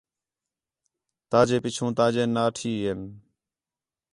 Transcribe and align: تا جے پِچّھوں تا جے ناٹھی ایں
تا 1.29 1.39
جے 1.47 1.57
پِچّھوں 1.63 1.91
تا 1.97 2.05
جے 2.13 2.23
ناٹھی 2.35 2.71
ایں 2.85 3.01